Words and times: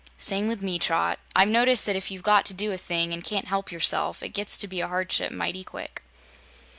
"Same 0.17 0.47
with 0.47 0.63
me, 0.63 0.79
Trot. 0.79 1.19
I've 1.35 1.47
noticed 1.49 1.85
that 1.85 1.95
if 1.95 2.09
you've 2.09 2.23
got 2.23 2.43
to 2.47 2.55
do 2.55 2.71
a 2.71 2.77
thing, 2.79 3.13
and 3.13 3.23
can't 3.23 3.47
help 3.49 3.71
yourself, 3.71 4.23
it 4.23 4.29
gets 4.29 4.57
to 4.57 4.67
be 4.67 4.81
a 4.81 4.87
hardship 4.87 5.31
mighty 5.31 5.63
quick." 5.63 6.01